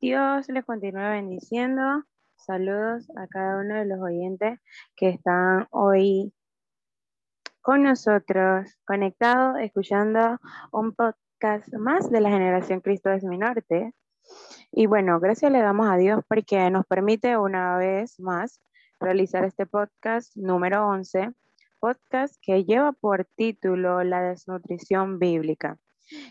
[0.00, 2.04] Dios les continúe bendiciendo.
[2.34, 4.58] Saludos a cada uno de los oyentes
[4.96, 6.32] que están hoy
[7.60, 10.38] con nosotros, conectados, escuchando
[10.72, 13.92] un podcast más de la generación Cristo es mi norte.
[14.72, 18.62] Y bueno, gracias le damos a Dios porque nos permite una vez más
[19.00, 21.30] realizar este podcast número 11,
[21.78, 25.76] podcast que lleva por título La desnutrición bíblica.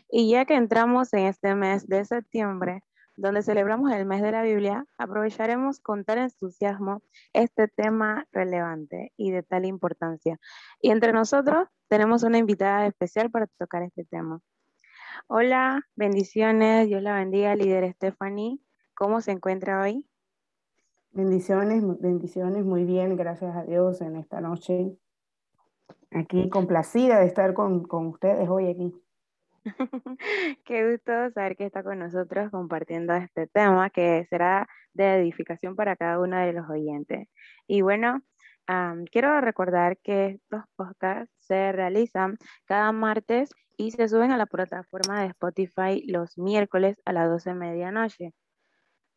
[0.10, 2.82] Y ya que entramos en este mes de septiembre,
[3.20, 7.02] donde celebramos el mes de la Biblia, aprovecharemos con tal entusiasmo
[7.34, 10.40] este tema relevante y de tal importancia.
[10.80, 14.40] Y entre nosotros tenemos una invitada especial para tocar este tema.
[15.28, 18.60] Hola, bendiciones, Dios la bendiga, líder Stephanie.
[18.94, 20.08] ¿Cómo se encuentra hoy?
[21.12, 24.96] Bendiciones, bendiciones, muy bien, gracias a Dios en esta noche.
[26.12, 28.94] Aquí complacida de estar con, con ustedes hoy aquí.
[30.66, 35.96] Qué gusto saber que está con nosotros compartiendo este tema que será de edificación para
[35.96, 37.28] cada uno de los oyentes.
[37.68, 38.22] Y bueno,
[39.12, 45.22] quiero recordar que estos podcasts se realizan cada martes y se suben a la plataforma
[45.22, 48.34] de Spotify los miércoles a las 12 de medianoche.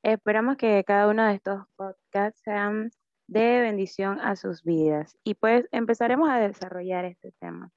[0.03, 2.91] Esperamos que cada uno de estos podcasts sean
[3.29, 7.71] de bendición a sus vidas y pues empezaremos a desarrollar este tema.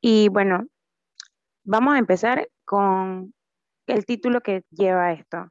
[0.00, 0.66] Y bueno,
[1.68, 3.34] Vamos a empezar con
[3.88, 5.50] el título que lleva esto.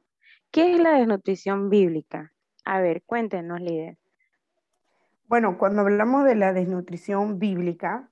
[0.50, 2.32] ¿Qué es la desnutrición bíblica?
[2.64, 3.98] A ver, cuéntenos, líder.
[5.28, 8.08] Bueno, cuando hablamos de la desnutrición bíblica,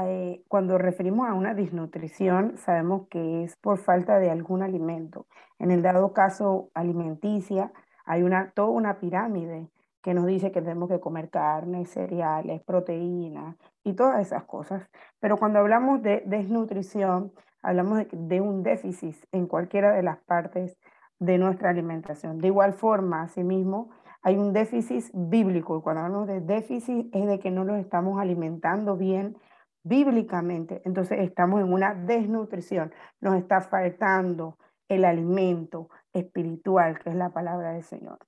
[0.00, 5.26] eh, cuando referimos a una desnutrición, sabemos que es por falta de algún alimento.
[5.58, 7.72] En el dado caso alimenticia,
[8.04, 9.68] hay una, toda una pirámide
[10.02, 14.90] que nos dice que tenemos que comer carne, cereales, proteínas y todas esas cosas.
[15.20, 17.32] Pero cuando hablamos de desnutrición,
[17.62, 20.76] hablamos de, un déficit en cualquiera de las partes
[21.20, 22.38] de nuestra alimentación.
[22.38, 23.90] De igual forma, asimismo,
[24.22, 25.78] hay un déficit bíblico.
[25.78, 29.36] Y cuando hablamos de déficit es de que no nos estamos alimentando bien
[29.84, 30.82] bíblicamente.
[30.84, 32.92] Entonces estamos en una desnutrición.
[33.20, 34.58] Nos está faltando
[34.88, 38.18] el alimento espiritual, que es la palabra del Señor.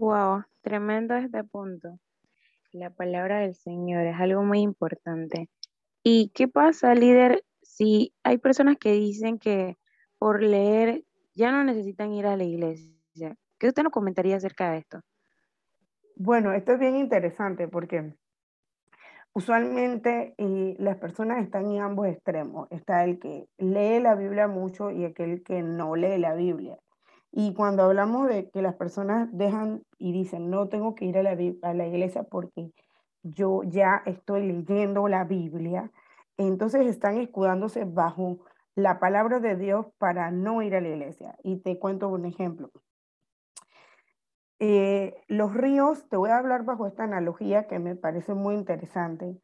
[0.00, 1.98] Wow, tremendo este punto.
[2.72, 5.50] La palabra del Señor es algo muy importante.
[6.02, 9.76] ¿Y qué pasa, líder, si hay personas que dicen que
[10.18, 13.36] por leer ya no necesitan ir a la iglesia?
[13.58, 15.02] ¿Qué usted nos comentaría acerca de esto?
[16.16, 18.14] Bueno, esto es bien interesante porque
[19.34, 20.34] usualmente
[20.78, 22.68] las personas están en ambos extremos.
[22.70, 26.78] Está el que lee la Biblia mucho y aquel que no lee la Biblia.
[27.32, 31.22] Y cuando hablamos de que las personas dejan y dicen, no tengo que ir a
[31.22, 32.72] la, a la iglesia porque
[33.22, 35.90] yo ya estoy leyendo la Biblia,
[36.36, 38.38] entonces están escudándose bajo
[38.74, 41.36] la palabra de Dios para no ir a la iglesia.
[41.42, 42.70] Y te cuento un ejemplo.
[44.58, 49.40] Eh, los ríos, te voy a hablar bajo esta analogía que me parece muy interesante.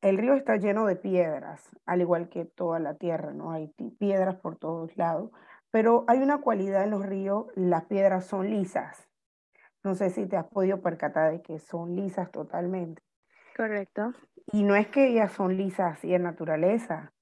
[0.00, 3.50] El río está lleno de piedras, al igual que toda la tierra, ¿no?
[3.50, 3.68] Hay
[3.98, 5.30] piedras por todos lados.
[5.70, 9.08] Pero hay una cualidad en los ríos, las piedras son lisas.
[9.82, 13.02] No sé si te has podido percatar de que son lisas totalmente.
[13.56, 14.12] Correcto.
[14.52, 17.12] Y no es que ellas son lisas así en naturaleza.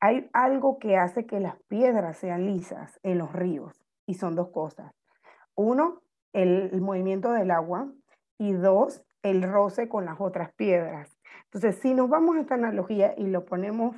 [0.00, 4.48] Hay algo que hace que las piedras sean lisas en los ríos y son dos
[4.48, 4.92] cosas.
[5.54, 6.02] Uno,
[6.32, 7.92] el, el movimiento del agua
[8.36, 11.16] y dos, el roce con las otras piedras.
[11.44, 13.94] Entonces, si nos vamos a esta analogía y lo ponemos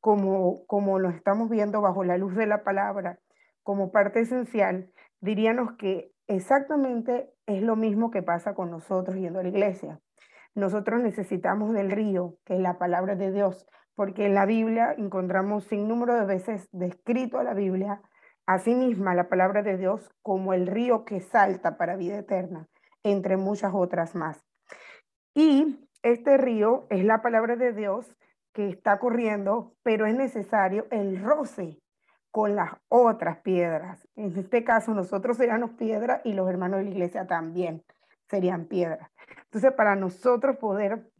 [0.00, 3.20] como, como lo estamos viendo bajo la luz de la palabra
[3.66, 9.42] como parte esencial, diríamos que exactamente es lo mismo que pasa con nosotros yendo a
[9.42, 9.98] la iglesia.
[10.54, 13.66] Nosotros necesitamos del río, que es la palabra de Dios,
[13.96, 18.00] porque en la Biblia encontramos sin número de veces descrito a la Biblia,
[18.46, 22.68] a sí misma la palabra de Dios, como el río que salta para vida eterna,
[23.02, 24.46] entre muchas otras más.
[25.34, 28.16] Y este río es la palabra de Dios
[28.54, 31.80] que está corriendo, pero es necesario el roce
[32.36, 34.06] con las otras piedras.
[34.14, 37.82] En este caso, nosotros seríamos piedras y los hermanos de la iglesia también
[38.28, 39.10] serían piedras.
[39.44, 41.10] Entonces, para nosotros poder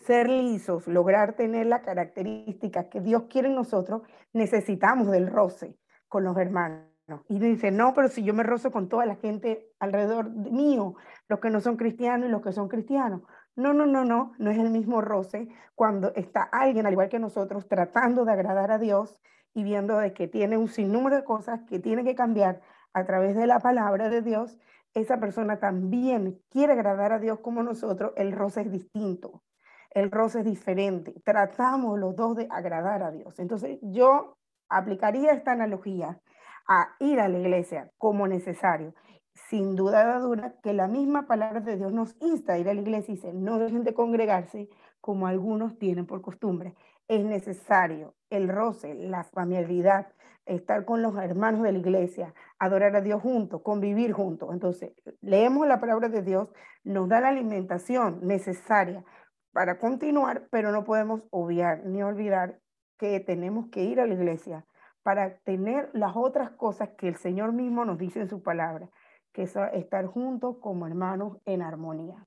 [0.00, 4.02] ser lisos, lograr tener la característica que Dios quiere en nosotros,
[4.32, 5.76] necesitamos del roce
[6.08, 6.88] con los hermanos.
[7.28, 10.96] Y dice, no, pero si yo me rozo con toda la gente alrededor mío,
[11.28, 13.22] los que no son cristianos y los que son cristianos.
[13.54, 15.46] No, no, no, no, no es el mismo roce
[15.76, 19.20] cuando está alguien, al igual que nosotros, tratando de agradar a Dios
[19.54, 22.60] y viendo de que tiene un sinnúmero de cosas que tiene que cambiar
[22.92, 24.58] a través de la palabra de Dios,
[24.94, 29.42] esa persona también quiere agradar a Dios como nosotros, el roce es distinto,
[29.90, 33.38] el roce es diferente, tratamos los dos de agradar a Dios.
[33.38, 34.36] Entonces yo
[34.68, 36.20] aplicaría esta analogía
[36.66, 38.94] a ir a la iglesia como necesario.
[39.34, 42.80] Sin duda dura que la misma palabra de Dios nos insta a ir a la
[42.80, 44.68] iglesia y dice, no dejen de congregarse
[45.00, 46.74] como algunos tienen por costumbre.
[47.08, 50.12] Es necesario el roce, la familiaridad,
[50.46, 54.50] estar con los hermanos de la iglesia, adorar a Dios juntos, convivir juntos.
[54.52, 56.48] Entonces, leemos la palabra de Dios,
[56.84, 59.04] nos da la alimentación necesaria
[59.52, 62.58] para continuar, pero no podemos obviar ni olvidar
[62.98, 64.64] que tenemos que ir a la iglesia
[65.02, 68.88] para tener las otras cosas que el Señor mismo nos dice en su palabra,
[69.32, 72.26] que es estar juntos como hermanos en armonía.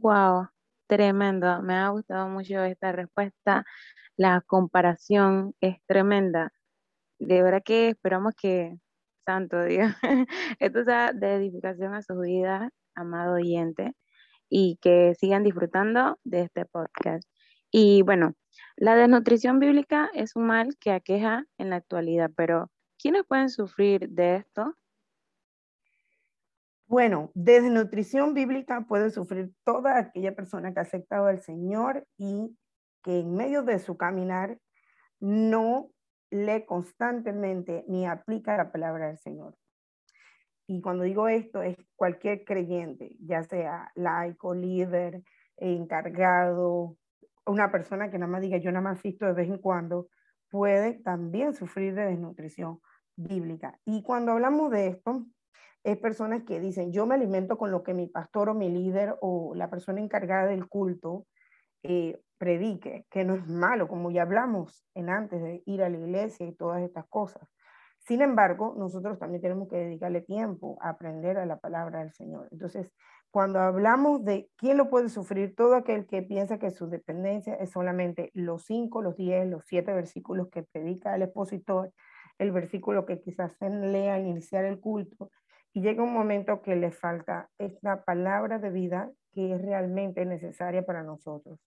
[0.00, 0.48] Wow,
[0.88, 1.62] tremendo.
[1.62, 3.64] Me ha gustado mucho esta respuesta.
[4.16, 6.52] La comparación es tremenda.
[7.20, 8.78] De verdad que esperamos que,
[9.26, 9.92] santo Dios,
[10.60, 13.94] esto sea de edificación a su vida, amado oyente,
[14.50, 17.28] y que sigan disfrutando de este podcast.
[17.70, 18.34] Y bueno,
[18.76, 24.08] la desnutrición bíblica es un mal que aqueja en la actualidad, pero ¿quiénes pueden sufrir
[24.10, 24.74] de esto?
[26.88, 32.56] Bueno, desnutrición bíblica puede sufrir toda aquella persona que ha aceptado al Señor y
[33.02, 34.58] que en medio de su caminar
[35.20, 35.90] no
[36.30, 39.54] lee constantemente ni aplica la palabra del Señor.
[40.66, 45.22] Y cuando digo esto, es cualquier creyente, ya sea laico, líder,
[45.58, 46.96] encargado,
[47.44, 50.08] una persona que nada más diga yo nada más asisto de vez en cuando,
[50.50, 52.80] puede también sufrir de desnutrición
[53.14, 53.78] bíblica.
[53.84, 55.26] Y cuando hablamos de esto,
[55.92, 59.16] es personas que dicen, yo me alimento con lo que mi pastor o mi líder
[59.20, 61.26] o la persona encargada del culto
[61.82, 65.98] eh, predique, que no es malo, como ya hablamos en antes de ir a la
[65.98, 67.48] iglesia y todas estas cosas.
[67.98, 72.48] Sin embargo, nosotros también tenemos que dedicarle tiempo a aprender a la palabra del Señor.
[72.52, 72.92] Entonces,
[73.30, 77.70] cuando hablamos de quién lo puede sufrir, todo aquel que piensa que su dependencia es
[77.70, 81.92] solamente los cinco, los diez, los siete versículos que predica el expositor,
[82.38, 85.30] el versículo que quizás se lea al iniciar el culto,
[85.72, 90.84] y llega un momento que le falta esta palabra de vida que es realmente necesaria
[90.84, 91.60] para nosotros.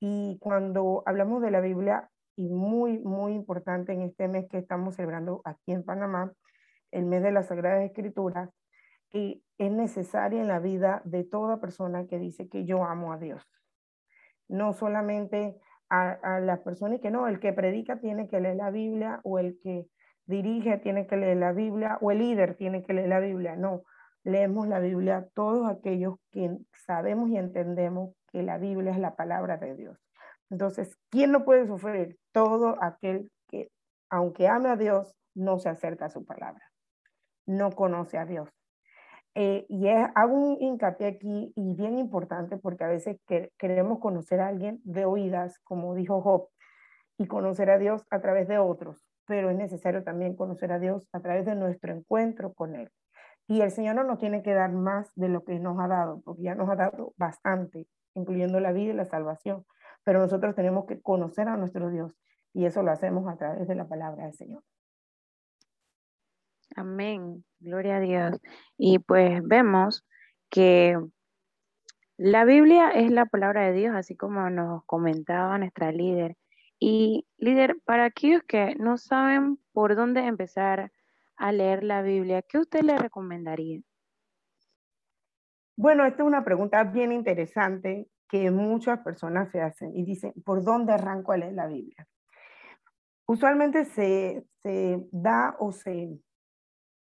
[0.00, 4.96] Y cuando hablamos de la Biblia, y muy, muy importante en este mes que estamos
[4.96, 6.32] celebrando aquí en Panamá,
[6.90, 8.50] el mes de las Sagradas Escrituras,
[9.12, 13.18] y es necesaria en la vida de toda persona que dice que yo amo a
[13.18, 13.42] Dios.
[14.48, 15.56] No solamente
[15.88, 19.38] a, a las personas que no, el que predica tiene que leer la Biblia o
[19.38, 19.86] el que
[20.26, 23.56] dirige tiene que leer la Biblia o el líder tiene que leer la Biblia.
[23.56, 23.82] No,
[24.24, 26.56] leemos la Biblia todos aquellos que
[26.86, 29.98] sabemos y entendemos que la Biblia es la palabra de Dios.
[30.50, 32.18] Entonces, ¿quién no puede sufrir?
[32.32, 33.70] Todo aquel que,
[34.10, 36.62] aunque ame a Dios, no se acerca a su palabra,
[37.46, 38.48] no conoce a Dios.
[39.36, 43.18] Eh, y es, hago un hincapié aquí y bien importante porque a veces
[43.58, 46.48] queremos conocer a alguien de oídas, como dijo Job,
[47.18, 51.02] y conocer a Dios a través de otros, pero es necesario también conocer a Dios
[51.12, 52.90] a través de nuestro encuentro con Él.
[53.46, 56.22] Y el Señor no nos tiene que dar más de lo que nos ha dado,
[56.24, 59.64] porque ya nos ha dado bastante, incluyendo la vida y la salvación
[60.04, 62.12] pero nosotros tenemos que conocer a nuestro Dios
[62.52, 64.62] y eso lo hacemos a través de la palabra del Señor.
[66.76, 68.40] Amén, gloria a Dios.
[68.76, 70.06] Y pues vemos
[70.50, 70.98] que
[72.16, 76.36] la Biblia es la palabra de Dios, así como nos comentaba nuestra líder.
[76.78, 80.92] Y líder, para aquellos que no saben por dónde empezar
[81.36, 83.80] a leer la Biblia, ¿qué usted le recomendaría?
[85.76, 90.62] Bueno, esta es una pregunta bien interesante que muchas personas se hacen y dicen, ¿por
[90.64, 92.06] dónde arranco a leer la Biblia?
[93.26, 96.20] Usualmente se, se da o se,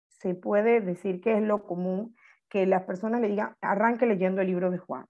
[0.08, 2.16] se puede decir que es lo común
[2.50, 5.06] que las personas le digan, arranque leyendo el libro de Juan.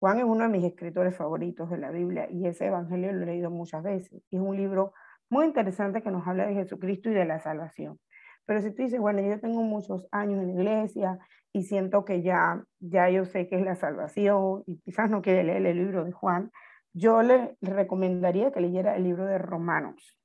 [0.00, 3.26] Juan es uno de mis escritores favoritos de la Biblia y ese evangelio lo he
[3.26, 4.22] leído muchas veces.
[4.30, 4.92] Es un libro
[5.28, 7.98] muy interesante que nos habla de Jesucristo y de la salvación.
[8.46, 11.18] Pero si tú dices, bueno, yo tengo muchos años en la iglesia
[11.52, 15.42] y siento que ya, ya yo sé que es la salvación y quizás no quiere
[15.42, 16.52] leer el libro de Juan,
[16.92, 20.16] yo le recomendaría que leyera el libro de Romanos,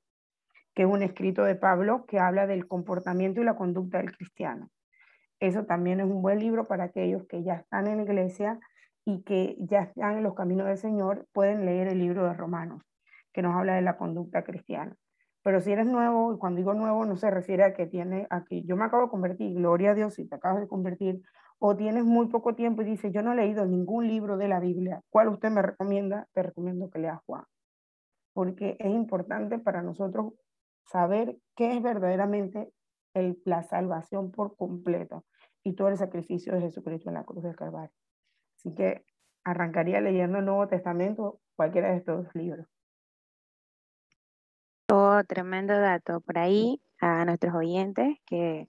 [0.76, 4.70] que es un escrito de Pablo que habla del comportamiento y la conducta del cristiano.
[5.40, 8.60] Eso también es un buen libro para aquellos que ya están en la iglesia
[9.06, 12.84] y que ya están en los caminos del Señor, pueden leer el libro de Romanos,
[13.34, 14.96] que nos habla de la conducta cristiana.
[15.44, 18.64] Pero si eres nuevo, y cuando digo nuevo no se refiere a que tiene, aquí
[18.66, 21.22] yo me acabo de convertir, gloria a Dios si te acabas de convertir,
[21.60, 24.60] o tienes muy poco tiempo y dices, yo no he leído ningún libro de la
[24.60, 26.28] Biblia, ¿cuál usted me recomienda?
[26.34, 27.44] Te recomiendo que leas Juan,
[28.34, 30.34] porque es importante para nosotros
[30.86, 32.72] saber qué es verdaderamente
[33.14, 35.26] el, la salvación por completo
[35.64, 37.94] y todo el sacrificio de Jesucristo en la cruz del Calvario.
[38.64, 39.06] Así que
[39.44, 42.68] arrancaría leyendo el Nuevo Testamento, cualquiera de estos libros
[44.94, 48.68] dejó tremendo dato por ahí a nuestros oyentes que,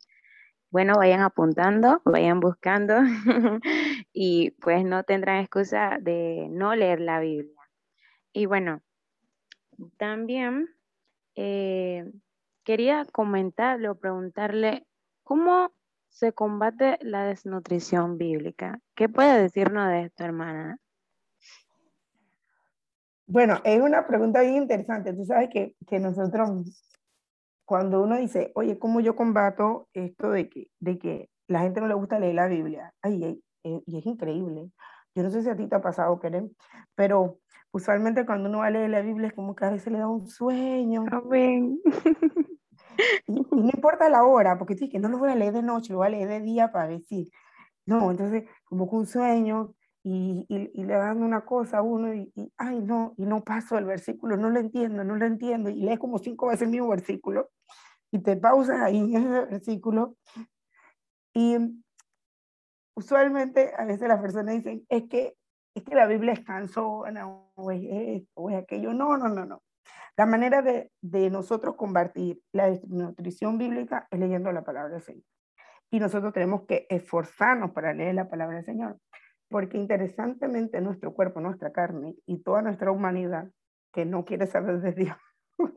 [0.70, 2.94] bueno, vayan apuntando, vayan buscando
[4.12, 7.60] y pues no tendrán excusa de no leer la Biblia.
[8.32, 8.80] Y bueno,
[9.98, 10.68] también
[11.36, 12.10] eh,
[12.64, 14.86] quería comentarle o preguntarle
[15.24, 15.73] cómo
[16.14, 18.78] se combate la desnutrición bíblica.
[18.94, 20.78] ¿Qué puede decirnos de esto, hermana?
[23.26, 25.12] Bueno, es una pregunta bien interesante.
[25.12, 26.94] Tú sabes que, que nosotros,
[27.64, 31.88] cuando uno dice, oye, ¿cómo yo combato esto de que, de que la gente no
[31.88, 32.94] le gusta leer la Biblia?
[33.02, 34.70] Ay, eh, y es increíble.
[35.16, 36.54] Yo no sé si a ti te ha pasado, Keren,
[36.94, 37.40] pero
[37.72, 40.06] usualmente cuando uno va a leer la Biblia es como que a veces le da
[40.06, 41.06] un sueño.
[41.10, 41.80] Amén.
[43.26, 45.92] Y, no importa la hora, porque tú que no lo voy a leer de noche,
[45.92, 47.30] lo voy a leer de día para decir.
[47.86, 52.32] No, entonces como que un sueño y, y, le dan una cosa a uno y,
[52.58, 55.98] ay, no, y no paso el versículo, no lo entiendo, no lo entiendo, y lees
[55.98, 57.50] como cinco veces el mismo versículo
[58.14, 60.16] y te pausas ahí en ese versículo.
[61.34, 61.56] Y
[62.94, 65.36] usualmente a veces las personas dicen, es que,
[65.74, 68.92] es que la Biblia es cansona o es esto o es aquello.
[68.94, 69.62] No, no, no, no.
[70.16, 70.90] La manera de,
[71.30, 75.24] nosotros combatir la nutrición bíblica es leyendo la palabra del Señor.
[75.90, 78.98] Y nosotros tenemos que esforzarnos para leer la palabra del Señor.
[79.48, 83.50] Porque interesantemente nuestro cuerpo, nuestra carne y toda nuestra humanidad
[83.92, 85.16] que no quiere saber de Dios,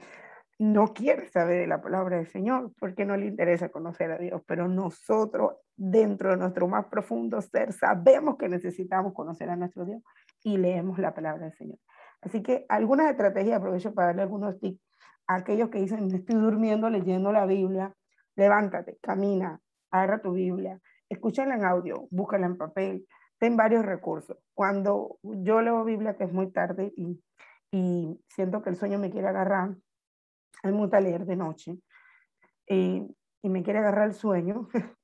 [0.60, 4.41] no quiere saber de la palabra del Señor porque no le interesa conocer a Dios,
[4.48, 10.01] pero nosotros dentro de nuestro más profundo ser sabemos que necesitamos conocer a nuestro Dios
[10.44, 11.77] y leemos la palabra del Señor.
[12.22, 14.82] Así que algunas estrategias, aprovecho para darle algunos tips
[15.28, 17.94] a aquellos que dicen, estoy durmiendo leyendo la Biblia,
[18.36, 19.60] levántate, camina,
[19.92, 23.08] agarra tu Biblia, escúchala en audio, búscala en papel,
[23.38, 24.38] ten varios recursos.
[24.54, 27.22] Cuando yo leo Biblia, que es muy tarde y,
[27.72, 29.76] y siento que el sueño me quiere agarrar,
[30.64, 31.78] hay mucho leer de noche,
[32.68, 33.08] eh,
[33.42, 34.68] y me quiere agarrar el sueño,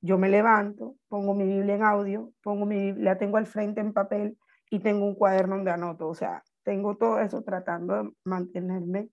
[0.00, 3.92] yo me levanto, pongo mi Biblia en audio, pongo mi la tengo al frente en
[3.92, 4.38] papel
[4.70, 9.10] y tengo un cuaderno donde anoto, o sea, tengo todo eso tratando de mantenerme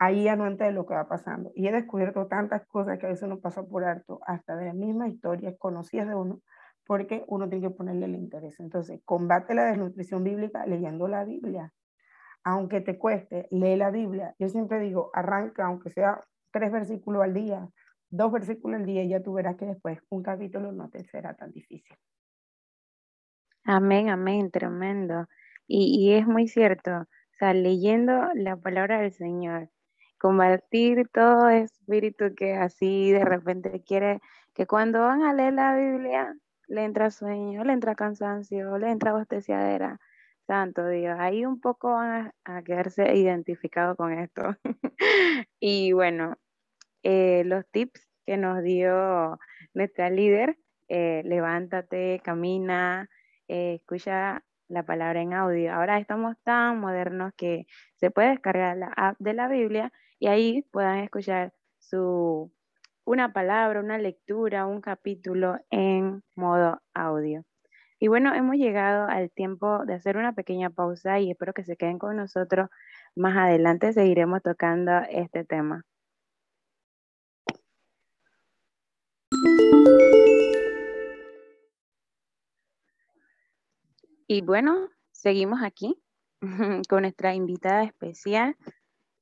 [0.00, 1.50] ahí anuente de lo que va pasando.
[1.54, 4.74] Y he descubierto tantas cosas que a veces uno pasa por alto, hasta de la
[4.74, 6.40] misma historia conocidas de uno,
[6.86, 8.58] porque uno tiene que ponerle el interés.
[8.60, 11.72] Entonces, combate la desnutrición bíblica leyendo la Biblia.
[12.44, 14.34] Aunque te cueste, lee la Biblia.
[14.38, 17.68] Yo siempre digo, arranca, aunque sea tres versículos al día,
[18.08, 21.34] dos versículos al día, y ya tú verás que después un capítulo no te será
[21.34, 21.96] tan difícil.
[23.64, 25.26] Amén, amén, tremendo.
[25.68, 27.06] Y, y es muy cierto, o
[27.38, 29.70] sea, leyendo la palabra del Señor,
[30.18, 34.20] combatir todo espíritu que así de repente quiere
[34.54, 36.34] que cuando van a leer la Biblia
[36.66, 40.00] le entra sueño, le entra cansancio, le entra bosteciadera.
[40.48, 44.56] Santo Dios, ahí un poco van a, quedarse identificados con esto.
[45.60, 46.36] y bueno,
[47.02, 49.38] eh, los tips que nos dio
[49.74, 50.58] nuestra líder,
[50.88, 53.08] eh, levántate, camina,
[53.46, 55.72] eh, escucha la palabra en audio.
[55.72, 60.62] Ahora estamos tan modernos que se puede descargar la app de la Biblia y ahí
[60.70, 62.52] puedan escuchar su
[63.04, 67.44] una palabra, una lectura, un capítulo en modo audio.
[67.98, 71.76] Y bueno, hemos llegado al tiempo de hacer una pequeña pausa y espero que se
[71.76, 72.68] queden con nosotros.
[73.16, 75.84] Más adelante seguiremos tocando este tema.
[84.30, 85.98] Y bueno, seguimos aquí
[86.90, 88.56] con nuestra invitada especial.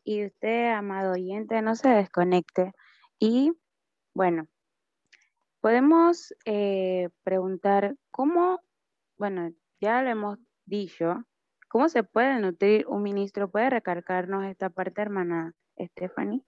[0.03, 2.73] Y usted, amado oyente, no se desconecte.
[3.21, 3.53] Y
[4.15, 4.49] bueno,
[5.61, 8.59] podemos eh, preguntar cómo,
[9.17, 11.25] bueno, ya lo hemos dicho,
[11.69, 13.49] ¿cómo se puede nutrir un ministro?
[13.49, 16.43] ¿Puede recargarnos esta parte, hermana Stephanie?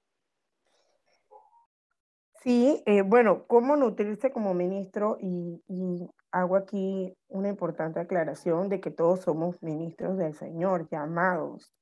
[2.43, 5.17] Sí, eh, bueno, ¿cómo nutrirse como ministro?
[5.21, 11.73] Y, y, hago aquí una importante aclaración de que todos somos ministros del Señor, llamados.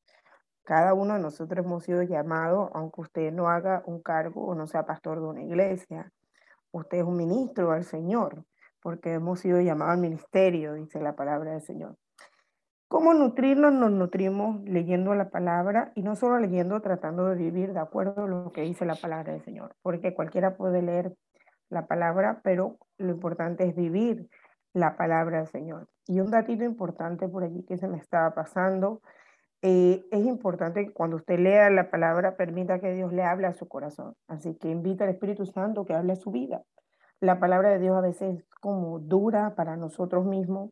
[0.64, 4.66] Cada uno de nosotros hemos sido llamados, aunque usted no haga un cargo o no
[4.66, 6.12] sea pastor de una iglesia.
[6.72, 8.44] Usted es un ministro al Señor,
[8.82, 11.96] porque hemos sido llamados al ministerio, dice la palabra del Señor.
[12.88, 13.72] ¿Cómo nutrirnos?
[13.72, 18.28] Nos nutrimos leyendo la palabra y no solo leyendo, tratando de vivir de acuerdo a
[18.28, 21.16] lo que dice la palabra del Señor, porque cualquiera puede leer
[21.70, 24.28] la palabra, pero lo importante es vivir
[24.72, 25.88] la palabra del Señor.
[26.06, 29.00] Y un datito importante por allí que se me estaba pasando
[29.62, 33.54] eh, es importante que cuando usted lea la palabra, permita que Dios le hable a
[33.54, 34.14] su corazón.
[34.28, 36.62] Así que invita al Espíritu Santo que hable a su vida.
[37.20, 40.70] La palabra de Dios a veces es como dura para nosotros mismos,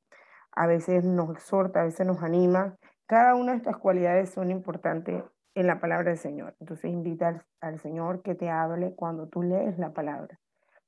[0.52, 2.76] a veces nos exhorta, a veces nos anima.
[3.06, 5.24] Cada una de estas cualidades son importantes
[5.54, 6.54] en la palabra del Señor.
[6.60, 10.38] Entonces invita al, Señor que te hable cuando tú lees la palabra,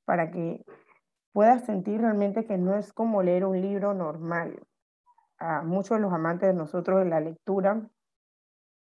[0.07, 0.65] para que
[1.33, 4.59] puedas sentir realmente que no es como leer un libro normal.
[5.39, 7.83] A muchos de los amantes de nosotros de la lectura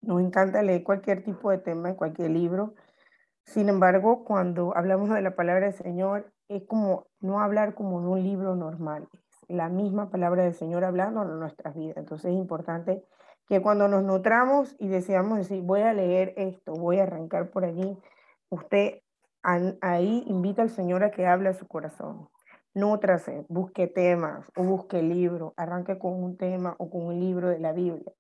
[0.02, 2.74] nos encanta leer cualquier tipo de tema en cualquier libro.
[3.46, 8.08] Sin embargo, cuando hablamos de la palabra del Señor, es como no hablar como de
[8.08, 9.08] un libro normal,
[9.48, 11.98] es la misma palabra del Señor hablando en nuestras vidas.
[11.98, 13.06] Entonces es importante
[13.48, 17.64] que cuando nos nutramos y deseamos decir, voy a leer esto, voy a arrancar por
[17.66, 17.98] allí,
[18.50, 19.03] usted
[19.44, 22.30] ahí invita al Señor a que hable a su corazón.
[22.74, 27.60] Nútrase, busque temas o busque libros, arranque con un tema o con un libro de
[27.60, 28.12] la Biblia.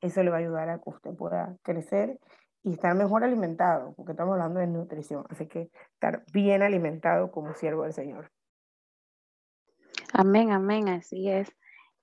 [0.00, 2.18] Eso le va a ayudar a que usted pueda crecer
[2.62, 7.54] y estar mejor alimentado, porque estamos hablando de nutrición, así que estar bien alimentado como
[7.54, 8.30] siervo del Señor.
[10.12, 11.50] Amén, amén, así es.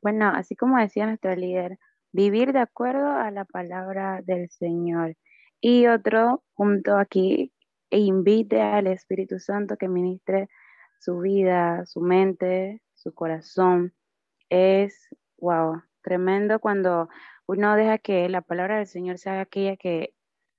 [0.01, 1.77] Bueno, así como decía nuestro líder,
[2.12, 5.15] vivir de acuerdo a la palabra del Señor.
[5.62, 7.53] Y otro punto aquí,
[7.91, 10.50] e invite al Espíritu Santo que ministre
[11.00, 13.93] su vida, su mente, su corazón.
[14.50, 17.10] Es, wow, tremendo cuando
[17.48, 20.13] uno deja que la palabra del Señor sea aquella que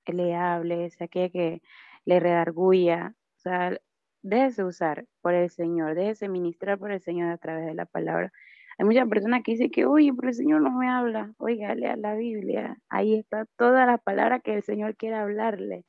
[0.07, 1.63] le hable, sea aquella que
[2.05, 3.15] le redarguya.
[3.37, 3.79] O sea,
[4.23, 8.33] déjese usar por el Señor, déjese ministrar por el Señor a través de la palabra.
[8.79, 11.33] Hay muchas personas que dicen que, oye, pero el Señor no me habla.
[11.39, 12.79] Oiga, lea la Biblia.
[12.89, 15.85] Ahí está toda la palabra que el Señor quiere hablarle.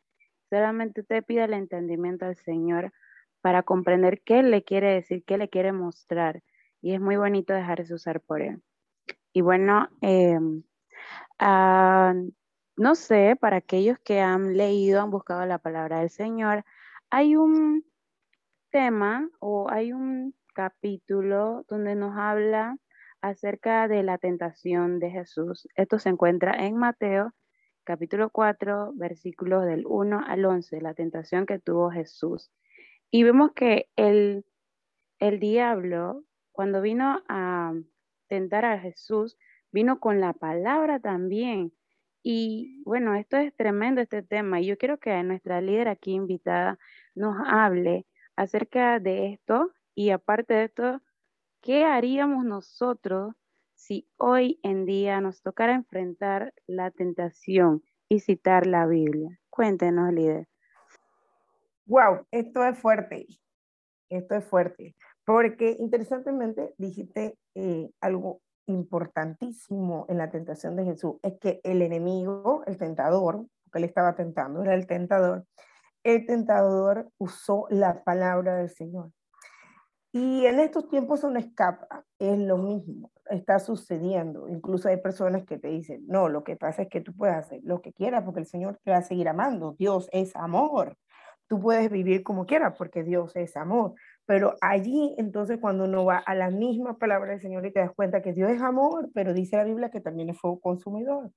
[0.51, 2.91] Solamente usted pida el entendimiento al Señor
[3.39, 6.43] para comprender qué le quiere decir, qué le quiere mostrar.
[6.81, 8.61] Y es muy bonito dejarse usar por Él.
[9.31, 10.63] Y bueno, em,
[11.39, 12.13] ah,
[12.75, 16.65] no sé, para aquellos que han leído, han buscado la palabra del Señor,
[17.09, 17.85] hay un
[18.71, 22.75] tema o hay un capítulo donde nos habla
[23.21, 25.67] acerca de la tentación de Jesús.
[25.75, 27.33] Esto se encuentra en Mateo
[27.83, 32.51] capítulo 4, versículos del 1 al 11, la tentación que tuvo Jesús.
[33.09, 34.45] Y vemos que el,
[35.19, 37.73] el diablo, cuando vino a
[38.27, 39.37] tentar a Jesús,
[39.71, 41.73] vino con la palabra también.
[42.23, 44.61] Y bueno, esto es tremendo este tema.
[44.61, 46.79] Y yo quiero que nuestra líder aquí invitada
[47.15, 51.01] nos hable acerca de esto y aparte de esto,
[51.61, 53.33] ¿qué haríamos nosotros
[53.81, 59.39] si hoy en día nos tocara enfrentar la tentación y citar la Biblia?
[59.49, 60.47] Cuéntenos, líder.
[61.87, 63.25] Wow, esto es fuerte.
[64.09, 64.95] Esto es fuerte.
[65.25, 71.15] Porque interesantemente dijiste eh, algo importantísimo en la tentación de Jesús.
[71.23, 75.45] Es que el enemigo, el tentador, que él estaba tentando, era el tentador,
[76.03, 79.11] el tentador usó la palabra del Señor.
[80.13, 84.49] Y en estos tiempos no escapa, es lo mismo, está sucediendo.
[84.49, 87.61] Incluso hay personas que te dicen, no, lo que pasa es que tú puedes hacer
[87.63, 89.75] lo que quieras porque el Señor te va a seguir amando.
[89.79, 90.97] Dios es amor.
[91.47, 93.93] Tú puedes vivir como quieras porque Dios es amor.
[94.25, 97.91] Pero allí, entonces, cuando uno va a la misma palabra del Señor y te das
[97.93, 101.31] cuenta que Dios es amor, pero dice la Biblia que también es fuego consumidor.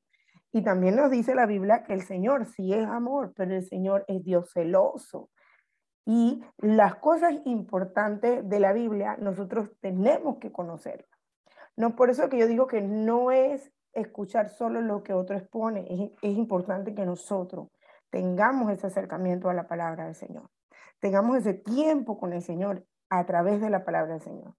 [0.52, 4.04] Y también nos dice la Biblia que el Señor sí es amor, pero el Señor
[4.06, 5.30] es Dios celoso.
[6.06, 11.08] Y las cosas importantes de la Biblia nosotros tenemos que conocerlas.
[11.76, 15.86] No por eso que yo digo que no es escuchar solo lo que otro expone,
[15.88, 17.68] es, es importante que nosotros
[18.10, 20.50] tengamos ese acercamiento a la palabra del Señor,
[21.00, 24.54] tengamos ese tiempo con el Señor a través de la palabra del Señor.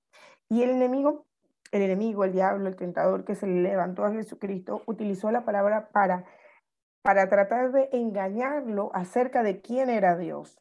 [0.50, 1.26] Y el enemigo,
[1.72, 5.90] el enemigo, el diablo, el tentador que se le levantó a Jesucristo, utilizó la palabra
[5.90, 6.26] para,
[7.02, 10.58] para tratar de engañarlo acerca de quién era Dios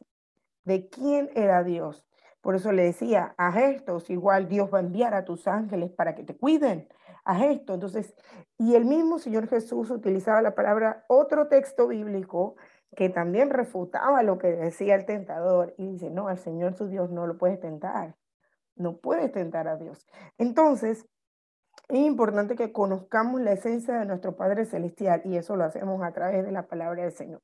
[0.65, 2.05] de quién era Dios.
[2.41, 6.13] Por eso le decía, haz esto, igual Dios va a enviar a tus ángeles para
[6.13, 6.87] que te cuiden,
[7.23, 7.73] haz esto.
[7.73, 8.13] Entonces,
[8.57, 12.55] y el mismo Señor Jesús utilizaba la palabra, otro texto bíblico
[12.95, 17.09] que también refutaba lo que decía el tentador y dice, no, al Señor su Dios
[17.09, 18.15] no lo puedes tentar,
[18.75, 20.07] no puedes tentar a Dios.
[20.37, 21.07] Entonces,
[21.89, 26.11] es importante que conozcamos la esencia de nuestro Padre Celestial y eso lo hacemos a
[26.13, 27.41] través de la palabra del Señor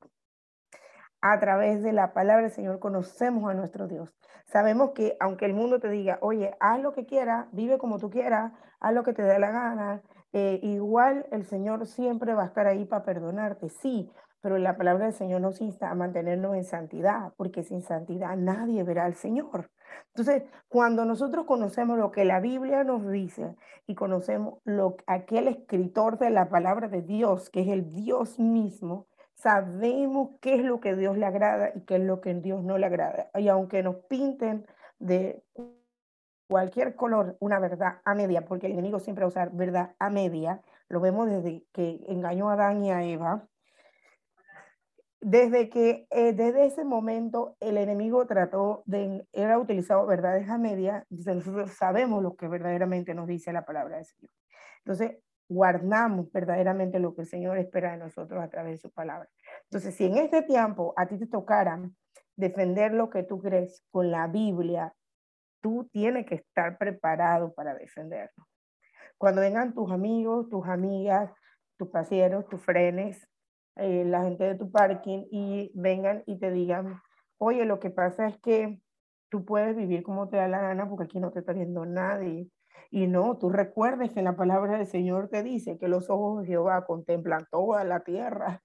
[1.22, 4.12] a través de la palabra del Señor conocemos a nuestro Dios.
[4.46, 8.10] Sabemos que aunque el mundo te diga, oye, haz lo que quieras, vive como tú
[8.10, 12.46] quieras, haz lo que te dé la gana, eh, igual el Señor siempre va a
[12.46, 16.64] estar ahí para perdonarte, sí, pero la palabra del Señor nos insta a mantenernos en
[16.64, 19.70] santidad, porque sin santidad nadie verá al Señor.
[20.08, 23.54] Entonces, cuando nosotros conocemos lo que la Biblia nos dice
[23.86, 29.06] y conocemos lo, aquel escritor de la palabra de Dios, que es el Dios mismo,
[29.42, 32.78] sabemos qué es lo que Dios le agrada y qué es lo que Dios no
[32.78, 33.28] le agrada.
[33.34, 34.66] Y aunque nos pinten
[35.00, 35.42] de
[36.48, 40.10] cualquier color una verdad a media, porque el enemigo siempre va a usar verdad a
[40.10, 43.48] media, lo vemos desde que engañó a Adán y a Eva,
[45.20, 51.04] desde que eh, desde ese momento el enemigo trató de, era utilizado verdades a media,
[51.74, 54.30] sabemos lo que verdaderamente nos dice la palabra del Señor.
[54.84, 55.18] Entonces,
[55.52, 59.28] guardamos verdaderamente lo que el Señor espera de nosotros a través de su palabra.
[59.64, 61.80] Entonces, si en este tiempo a ti te tocara
[62.36, 64.94] defender lo que tú crees con la Biblia,
[65.60, 68.46] tú tienes que estar preparado para defenderlo.
[69.18, 71.30] Cuando vengan tus amigos, tus amigas,
[71.78, 73.28] tus paseros, tus frenes,
[73.76, 77.00] eh, la gente de tu parking y vengan y te digan,
[77.38, 78.80] oye, lo que pasa es que
[79.30, 82.48] tú puedes vivir como te da la gana porque aquí no te está viendo nadie.
[82.94, 86.48] Y no, tú recuerdes que la palabra del Señor te dice que los ojos de
[86.48, 88.62] Jehová contemplan toda la tierra.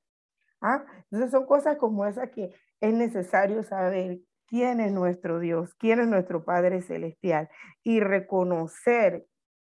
[0.60, 0.84] ¿Ah?
[1.04, 6.10] Entonces son cosas como esas que es necesario saber quién es nuestro Dios, quién es
[6.10, 7.48] nuestro Padre Celestial
[7.86, 9.26] y reconocer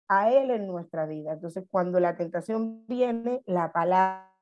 [0.09, 1.35] a Él en nuestra vida.
[1.35, 4.35] Entonces, cuando la tentación viene, la palabra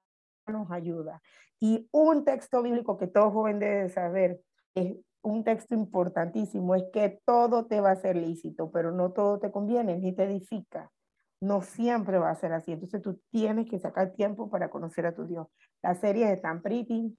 [0.46, 1.20] nos ayuda.
[1.60, 4.40] Y un texto bíblico que todo joven debe saber,
[4.74, 9.40] es un texto importantísimo, es que todo te va a ser lícito, pero no todo
[9.40, 10.92] te conviene ni te edifica.
[11.40, 12.72] No siempre va a ser así.
[12.72, 15.48] Entonces tú tienes que sacar tiempo para conocer a tu Dios.
[15.82, 17.18] Las series están pretty,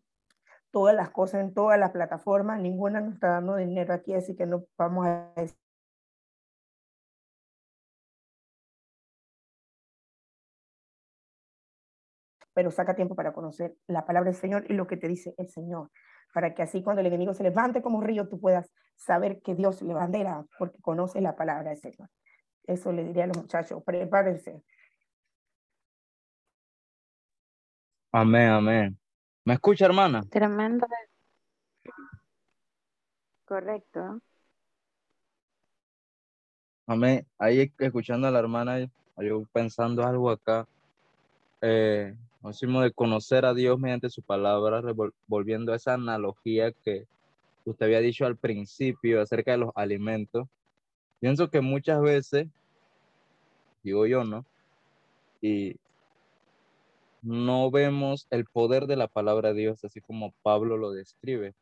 [0.71, 4.45] todas las cosas en todas las plataformas, ninguna nos está dando dinero aquí, así que
[4.45, 5.33] no vamos a
[12.53, 15.47] pero saca tiempo para conocer la palabra del Señor y lo que te dice el
[15.47, 15.91] Señor,
[16.33, 19.81] para que así cuando el enemigo se levante como río, tú puedas saber que Dios
[19.81, 22.09] le bandera porque conoce la palabra del Señor.
[22.63, 24.61] Eso le diría a los muchachos, prepárense.
[28.11, 28.99] Amén, amén.
[29.45, 30.23] ¿Me escucha, hermana?
[30.29, 30.87] Tremendo.
[33.45, 34.21] Correcto.
[36.85, 37.25] Amén.
[37.37, 38.79] Ahí escuchando a la hermana,
[39.17, 40.67] yo pensando algo acá.
[41.61, 42.15] Eh,
[42.81, 44.81] de conocer a Dios mediante su palabra,
[45.27, 47.05] volviendo a esa analogía que
[47.65, 50.47] usted había dicho al principio acerca de los alimentos.
[51.19, 52.47] Pienso que muchas veces,
[53.83, 54.45] digo yo, ¿no?
[55.41, 55.75] Y
[57.21, 61.53] no vemos el poder de la palabra de Dios, así como Pablo lo describe,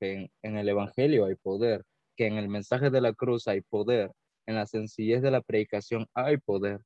[0.00, 1.84] en el Evangelio hay poder,
[2.16, 4.12] que en el mensaje de la cruz hay poder,
[4.44, 6.80] en la sencillez de la predicación hay poder.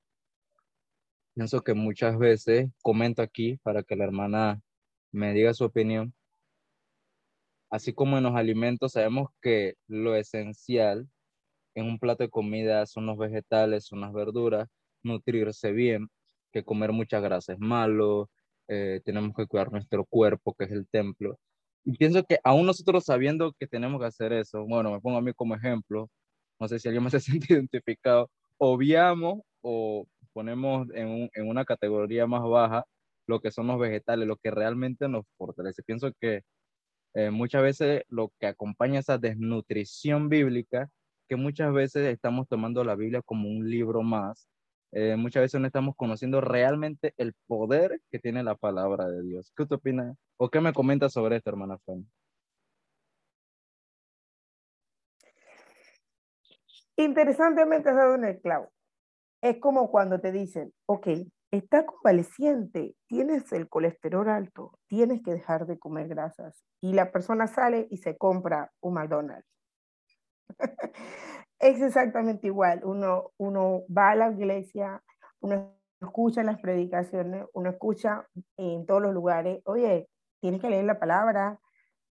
[1.41, 4.61] Pienso que muchas veces, comento aquí para que la hermana
[5.11, 6.13] me diga su opinión,
[7.71, 11.09] así como en los alimentos sabemos que lo esencial
[11.75, 14.69] en un plato de comida son los vegetales, son las verduras,
[15.03, 16.11] nutrirse bien,
[16.53, 18.29] que comer mucha grasa es malo,
[18.69, 21.39] eh, tenemos que cuidar nuestro cuerpo, que es el templo.
[21.87, 25.23] Y pienso que aún nosotros sabiendo que tenemos que hacer eso, bueno, me pongo a
[25.23, 26.11] mí como ejemplo,
[26.61, 32.27] no sé si alguien más se siente identificado, obviamos o ponemos en, en, una categoría
[32.27, 32.85] más baja
[33.27, 35.83] lo que son los vegetales, lo que realmente nos fortalece.
[35.83, 36.43] Pienso que
[37.15, 40.91] eh, muchas veces lo que acompaña esa desnutrición bíblica,
[41.29, 44.49] que muchas veces estamos tomando la Biblia como un libro más,
[44.93, 49.53] eh, muchas veces no estamos conociendo realmente el poder que tiene la palabra de Dios.
[49.57, 50.17] ¿Qué te opinas?
[50.37, 52.07] ¿O qué me comentas sobre esto, hermana Fanny?
[56.97, 58.71] Interesantemente has dado un el clavo
[59.43, 61.09] es como cuando te dicen, ok,
[61.51, 66.65] está convaleciente, tienes el colesterol alto, tienes que dejar de comer grasas.
[66.81, 69.49] Y la persona sale y se compra un McDonald's.
[71.59, 72.83] es exactamente igual.
[72.85, 75.03] Uno, uno va a la iglesia,
[75.41, 78.27] uno escucha las predicaciones, uno escucha
[78.57, 80.09] en todos los lugares, oye,
[80.41, 81.59] tienes que leer la palabra,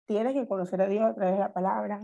[0.07, 2.01] tienes que conocer a Dios a través de la palabra,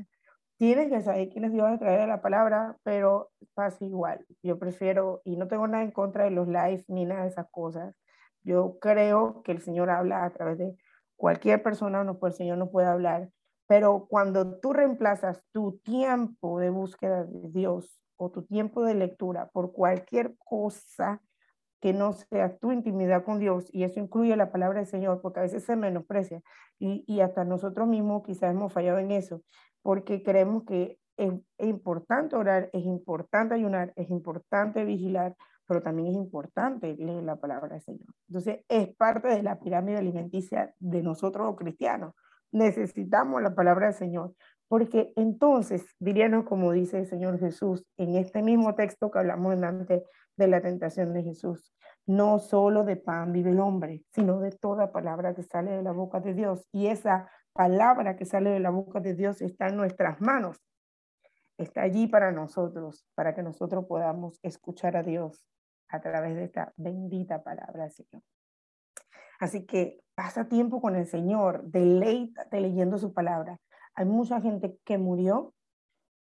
[0.62, 4.24] tienes que saber quién es Dios a través de la palabra, pero pasa igual.
[4.44, 7.48] Yo prefiero, y no tengo nada en contra de los lives ni nada de esas
[7.50, 7.96] cosas.
[8.44, 10.78] Yo creo que el Señor habla a través de
[11.16, 13.32] cualquier persona, no, pues el Señor no puede hablar.
[13.66, 19.50] Pero cuando tú reemplazas tu tiempo de búsqueda de Dios o tu tiempo de lectura
[19.52, 21.24] por cualquier cosa
[21.80, 25.40] que no sea tu intimidad con Dios, y eso incluye la palabra del Señor, porque
[25.40, 26.44] a veces se menosprecia,
[26.78, 29.42] y, y hasta nosotros mismos quizás hemos fallado en eso,
[29.82, 35.36] porque creemos que es, importante orar, es importante ayunar, es importante vigilar,
[35.68, 38.08] pero también es importante leer la palabra del Señor.
[38.28, 42.14] Entonces, es parte de la pirámide alimenticia de nosotros los cristianos.
[42.52, 44.34] Necesitamos la palabra del Señor,
[44.68, 50.04] porque entonces, diríamos como dice el Señor Jesús en este mismo texto que hablamos antes
[50.38, 51.74] de la tentación de Jesús,
[52.06, 55.92] no solo de pan vive el hombre, sino de toda palabra que sale de la
[55.92, 56.68] boca de Dios.
[56.72, 60.62] Y esa palabra que sale de la boca de Dios está en nuestras manos.
[61.58, 65.46] Está allí para nosotros, para que nosotros podamos escuchar a Dios
[65.90, 68.24] a través de esta bendita palabra, Señor.
[69.40, 73.60] Así que pasa tiempo con el Señor, deleítate leyendo su palabra.
[73.96, 75.54] Hay mucha gente que murió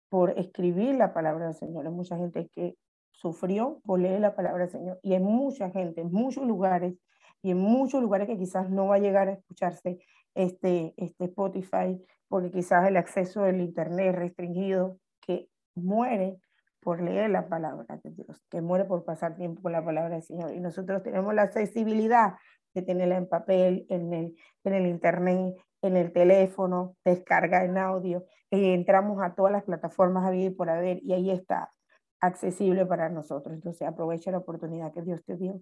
[0.09, 2.77] por escribir la palabra del Señor, hay mucha gente que
[3.11, 6.95] sufrió por leer la palabra del Señor y hay mucha gente en muchos lugares
[7.43, 9.99] y en muchos lugares que quizás no va a llegar a escucharse
[10.33, 16.39] este, este Spotify porque quizás el acceso al Internet restringido, que muere
[16.79, 20.23] por leer la palabra de Dios, que muere por pasar tiempo con la palabra del
[20.23, 20.51] Señor.
[20.53, 22.33] Y nosotros tenemos la accesibilidad
[22.73, 28.25] de tenerla en papel, en el, en el Internet, en el teléfono, descarga en audio,
[28.49, 31.71] y entramos a todas las plataformas a vivir por haber y ahí está
[32.19, 33.53] accesible para nosotros.
[33.53, 35.61] Entonces aprovecha la oportunidad que Dios te dio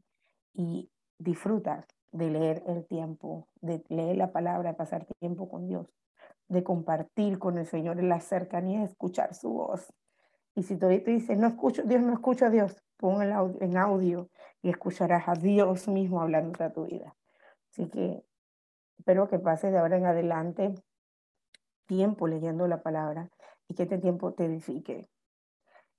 [0.53, 0.89] y
[1.23, 5.87] disfruta de leer el tiempo, de leer la palabra, pasar tiempo con Dios,
[6.49, 9.93] de compartir con el Señor en la cercanía, escuchar su voz.
[10.55, 13.61] Y si todavía te dices, no escucho, Dios no escucha a Dios, pon el audio,
[13.61, 14.29] en audio
[14.61, 17.15] y escucharás a Dios mismo hablando a tu vida.
[17.71, 18.25] Así que
[18.97, 20.75] espero que pases de ahora en adelante
[21.85, 23.29] tiempo leyendo la palabra
[23.67, 25.09] y que este tiempo te edifique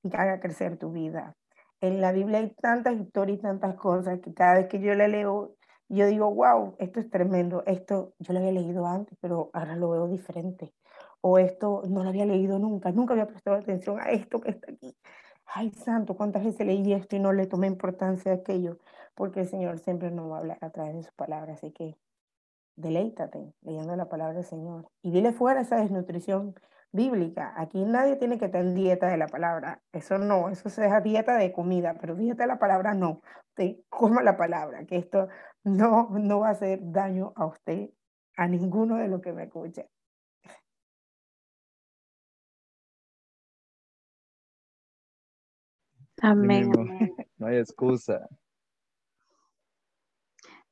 [0.02, 1.34] y que haga crecer tu vida.
[1.82, 5.08] En la Biblia hay tantas historias y tantas cosas que cada vez que yo la
[5.08, 5.56] leo,
[5.88, 9.90] yo digo, wow, esto es tremendo, esto yo lo había leído antes, pero ahora lo
[9.90, 10.72] veo diferente.
[11.20, 14.70] O esto no lo había leído nunca, nunca había prestado atención a esto que está
[14.72, 14.96] aquí.
[15.44, 18.78] Ay, santo, cuántas veces leí esto y no le tomé importancia a aquello,
[19.16, 21.96] porque el Señor siempre nos va a hablar a través de su palabra, así que
[22.76, 26.54] deleítate leyendo la palabra del Señor y dile fuera esa desnutrición
[26.92, 27.54] bíblica.
[27.56, 29.82] Aquí nadie tiene que tener dieta de la palabra.
[29.92, 33.22] Eso no, eso se deja dieta de comida, pero dieta de la palabra no.
[33.48, 35.28] Usted coma la palabra, que esto
[35.64, 37.90] no, no va a hacer daño a usted,
[38.36, 39.88] a ninguno de los que me escuche.
[46.20, 46.70] Amén.
[47.38, 48.28] No hay excusa.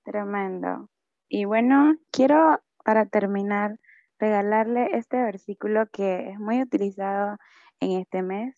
[0.05, 0.89] Tremendo.
[1.29, 3.80] Y bueno, quiero para terminar
[4.21, 7.39] regalarle este versículo que es muy utilizado
[7.81, 8.57] en este mes.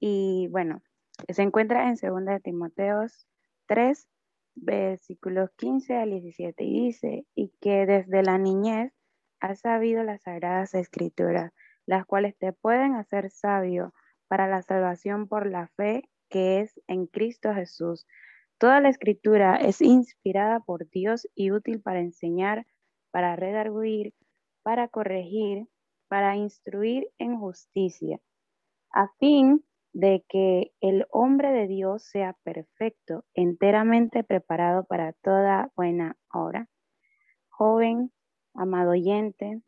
[0.00, 0.82] Y bueno,
[1.28, 3.26] se encuentra en 2 de Timoteos
[3.66, 4.08] 3,
[4.56, 6.64] versículos 15 al 17.
[6.64, 8.92] Y dice, y que desde la niñez
[9.40, 11.52] has sabido las sagradas escrituras,
[11.86, 13.92] las cuales te pueden hacer sabio
[14.28, 18.06] para la salvación por la fe que es en Cristo Jesús.
[18.58, 22.66] Toda la escritura es inspirada por Dios y útil para enseñar,
[23.10, 24.14] para redarguir,
[24.62, 25.68] para corregir,
[26.08, 28.20] para instruir en justicia,
[28.92, 36.16] a fin de que el hombre de Dios sea perfecto, enteramente preparado para toda buena
[36.32, 36.68] obra.
[37.48, 38.12] Joven,
[38.54, 39.60] amado oyente,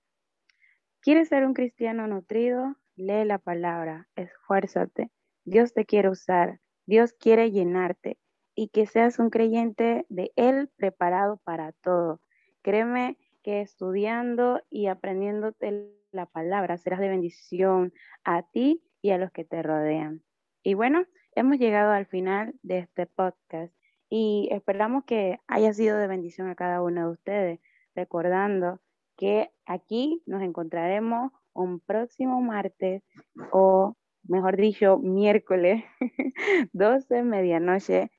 [1.00, 2.76] ¿quieres ser un cristiano nutrido?
[2.96, 5.10] Lee la palabra, esfuérzate.
[5.44, 8.18] Dios te quiere usar, Dios quiere llenarte
[8.54, 12.20] y que seas un creyente de Él preparado para todo.
[12.62, 17.92] Créeme que estudiando y aprendiéndote la palabra serás de bendición
[18.24, 20.22] a ti y a los que te rodean.
[20.62, 23.74] Y bueno, hemos llegado al final de este podcast
[24.08, 27.60] y esperamos que haya sido de bendición a cada uno de ustedes,
[27.94, 28.80] recordando
[29.16, 33.02] que aquí nos encontraremos un próximo martes
[33.52, 35.84] o mejor dicho, miércoles
[36.72, 38.10] 12 medianoche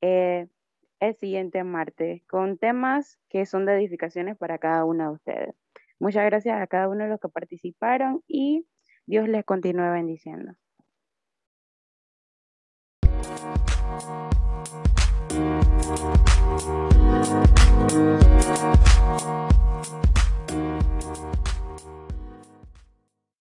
[0.00, 0.48] eh,
[1.00, 5.54] el siguiente martes con temas que son de edificaciones para cada uno de ustedes.
[5.98, 8.66] Muchas gracias a cada uno de los que participaron y
[9.06, 10.54] Dios les continúe bendiciendo.